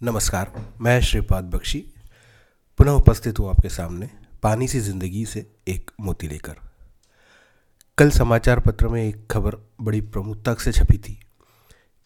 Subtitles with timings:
[0.00, 1.78] नमस्कार, मैं श्रीपाद बख्शी,
[2.78, 4.08] पुनः उपस्थित हूँ आपके सामने
[4.42, 6.56] पानी सी ज़िंदगी से एक मोती लेकर।
[7.98, 11.18] कल समाचार पत्र में एक खबर बड़ी प्रमुखता से छपी थी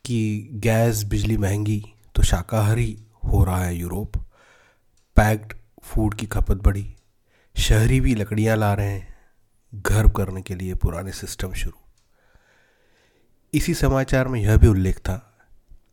[0.04, 1.82] कि गैस, बिजली महँगी
[2.14, 4.16] तो शाकाहारी हो रहा है यूरोप।
[5.16, 5.52] पैक्ड
[5.82, 6.86] फ़ूड की खपत बढ़ी,
[7.54, 9.14] शहरी भी लकड़ियाँ ला रहे हैं।
[9.72, 11.78] घर करने के लिए पुराने सिस्टम शुरू।
[13.52, 15.18] इसी समाचार में यह भी उल्लेख था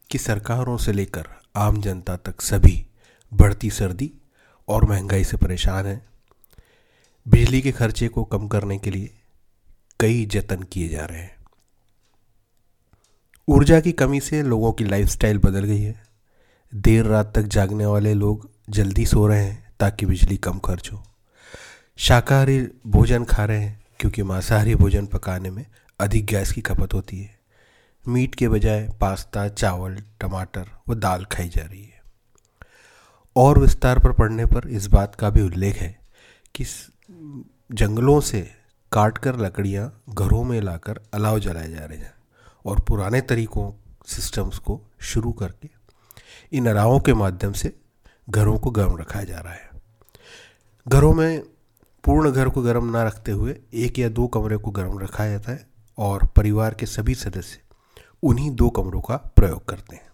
[0.10, 1.28] कि सरकारों से लेकर
[1.60, 2.88] आम जनता तक सभी
[3.34, 4.14] बढ़ती सर्दी
[4.68, 6.10] और महँगाई से परेशान हैं।
[7.28, 9.18] बिजली के खर्चे को कम करने के लिए
[10.00, 11.38] कई जतन किए जा रहे हैं।
[13.48, 16.04] ऊर्जा की कमी से लोगों की लाइफस्टाइल बदल गई है।
[16.76, 21.04] देर रात तक जागने वाले लोग जल्दी सो रहे हैं ताकि बिजली कम खर्च हो।
[21.98, 25.66] शाकाहारी भोजन खा रहे हैं क्योंकि मांसाहारी भोजन पकाने में
[26.00, 27.39] अधिक गैस की खपत होती है।
[28.08, 32.02] मीट के बजाय पास्ता, चावल, टमाटर व दाल खाई जा रही है।
[33.36, 36.00] और विस्तार पर पढ़ने पर इस बात का भी उल्लेख है
[36.56, 36.66] कि
[37.72, 38.42] जंगलों से
[38.92, 42.14] काट कर लकड़ियाँ घरों में लाकर अलाव जलाए जा रहे हैं
[42.66, 43.72] और पुराने तरीकों,
[44.08, 45.70] सिस्टम्स को शुरू करके
[46.52, 47.74] इन अलावों के माध्यम से
[48.30, 49.70] घरों को गर्म रखा जा रहा है।
[50.88, 51.40] घरों में
[52.04, 55.52] पूर्ण घर को गर्म ना रखते हुए एक या दो कमरे को गर्म रखा जाता
[55.52, 57.60] है और परिवार के सभी सदस्य
[58.24, 60.08] उन्हीं दो कमरों का प्रयोग करते हैं।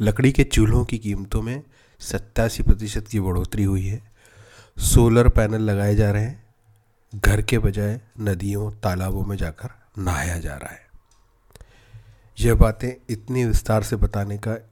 [0.00, 1.62] लकड़ी के चूल्हों की कीमतों में
[2.00, 4.12] सत्तासी प्रतिशत की बढ़ोतरी हुई है।
[4.78, 6.46] सोलर पैनल लगाए जा रहे हैं।
[7.14, 10.86] घर के बजाय नदियों, तालाबों में जाकर नहाया जा रहा है।
[12.40, 14.70] यह बातें इतनी विस्तार से बताने का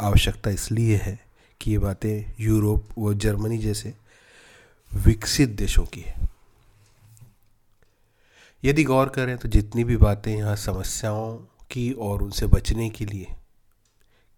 [0.00, 1.20] आवश्यकता इसलिए है
[1.60, 3.94] कि ये बातें यूरोप व जर्मनी जैसे
[4.94, 6.29] विकसित देशों की है।
[8.64, 11.36] यदि गौर करें तो जितनी भी बातें यहाँ समस्याओं
[11.70, 13.26] की और उनसे बचने के लिए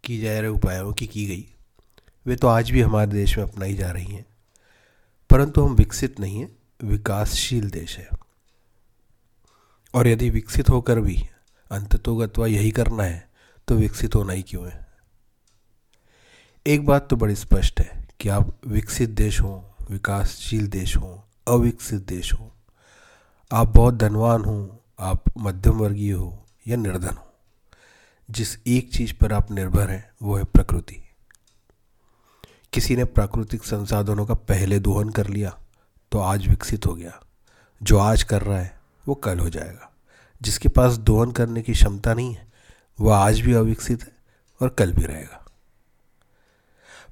[0.04, 1.54] की जा रहे उपायों की की गई,
[2.26, 4.26] वे तो आज भी हमारे देश में अपनाई जा रही हैं।
[5.30, 8.08] परंतु हम विकसित नहीं हैं, विकासशील देश है।
[9.94, 11.28] और यदि विकसित होकर भी
[11.70, 13.30] अंततोगत्वा यही करना है
[13.68, 14.86] तो विकसित होना ही क्यों है?
[16.66, 21.18] एक बात तो बड़ी स्पष्ट है कि आप विकसित देश हों, विकासशील देश हों,
[21.48, 22.48] अविकसित देश हों
[23.52, 27.26] आप बहुत धनवान हो, आप मध्यम वर्गीय हो या निर्धन हो,
[28.30, 31.02] जिस एक चीज़ पर आप निर्भर हैं, वो है प्रकृति।
[32.72, 35.58] किसी ने प्राकृतिक संसाधनों का पहले दोहन कर लिया
[36.12, 37.20] तो आज विकसित हो गया।
[37.82, 39.92] जो आज कर रहा है, वो कल हो जाएगा।
[40.42, 42.52] जिसके पास दोहन करने की क्षमता नहीं है
[43.00, 44.16] वह आज भी अविकसित है
[44.62, 45.46] और कल भी रहेगा।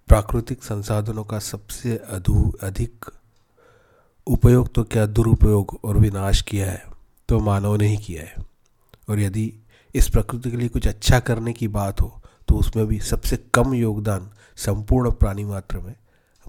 [0.08, 3.04] प्राकृतिक संसाधनों का सबसे अधू अधिक
[4.30, 6.82] उपयोग तो क्या दुरुपयोग और विनाश किया है
[7.28, 8.34] तो मानव ने ही किया है।
[9.08, 9.52] और यदि
[9.94, 13.74] इस प्रकृति के लिए कुछ अच्छा करने की बात हो तो उसमें भी सबसे कम
[13.74, 15.94] योगदान संपूर्ण प्राणी मात्र में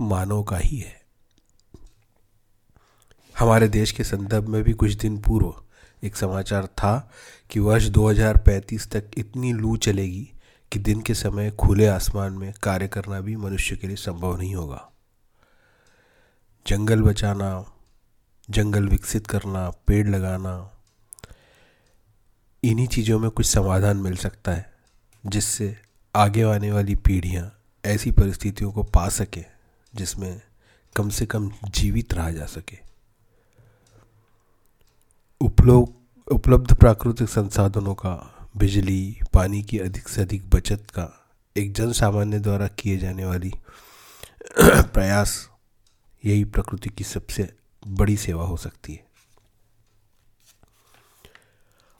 [0.02, 1.02] मानव का ही है।
[3.40, 5.54] हमारे देश के संदर्भ में भी कुछ दिन पूर्व
[6.04, 7.12] एक समाचार था
[7.50, 10.32] कि वर्ष 2035 तक इतनी लू चलेगी
[10.72, 14.56] कि दिन के समय खुले आसमान में कार्य करना भी मनुष्य के लिए संभव नहीं
[14.56, 14.91] होगा।
[16.68, 17.66] जंगल बचाना,
[18.50, 20.72] जंगल विकसित करना, पेड़ लगाना,
[22.64, 24.74] इन्हीं चीज़ों में कुछ समाधान मिल सकता है,
[25.26, 25.78] जिससे
[26.16, 29.44] आगे आने वाली पीढ़ियाँ ऐसी परिस्थितियों को पा सके,
[29.96, 30.42] जिसमें
[30.96, 32.78] कम से कम जीवित रहा जा सके।
[36.28, 41.28] उपलब्ध प्राकृतिक संसाधनों का, बिजली, पानी की अधिक से अधिक बचत का,
[41.58, 43.54] एक जन सामान्य द्वारा किए जाने वाली
[44.62, 45.51] प्रयास
[46.24, 47.54] यही प्रकृति की सबसे
[47.88, 49.06] बड़ी सेवा हो सकती है।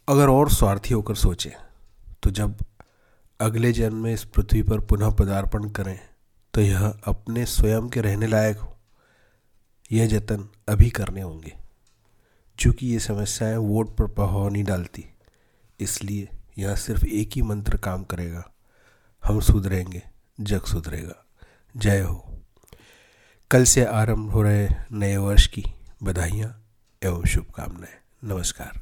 [0.08, 1.52] अगर और स्वार्थी होकर सोचें
[2.24, 2.58] तो जब
[3.40, 6.00] अगले जन्म में इस पृथ्वी पर पुनः पदार्पण करें
[6.54, 8.78] तो यह अपने स्वयं के रहने लायक हो।
[9.92, 11.54] यह जतन अभी करने होंगे।
[12.60, 15.06] चूँकि ये समस्याएँ वोट पर प्रभाव नहीं डालती,
[15.80, 18.44] इसलिए यह सिर्फ़ एक ही मंत्र काम करेगा।
[19.24, 20.04] हम सुधरेंगे,
[20.42, 21.26] जग सुधरेगा।
[21.78, 22.31] जय हो।
[23.52, 25.64] कल से आरंभ हो रहे नए वर्ष की
[26.04, 26.64] बधाइयाँ
[27.04, 28.80] एवं शुभकामनाएँ। नमस्कार।